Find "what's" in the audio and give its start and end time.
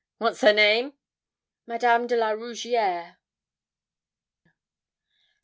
0.17-0.41